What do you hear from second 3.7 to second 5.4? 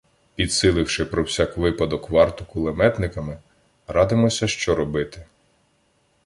радимося, що робити.